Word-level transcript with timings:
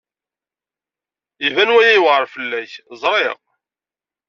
Iban 1.47 1.73
waya 1.75 1.91
yewɛeṛ 1.95 2.23
fell-ak, 2.33 2.71
ẓriɣ. 3.01 3.39